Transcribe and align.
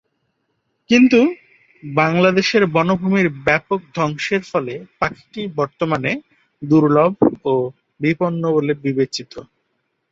কিন্তু 0.89 1.19
বাংলাদেশের 1.83 2.63
বনভূমির 2.75 3.27
ব্যাপক 3.45 3.79
ধ্বংসের 3.95 4.41
ফলে 4.51 4.73
পাখিটি 4.99 5.41
বর্তমানে 5.57 6.11
দুর্লভ 6.61 7.13
ও 7.45 7.53
বিপন্ন 7.99 8.41
বলে 8.55 8.73
বিবেচিত। 8.83 9.33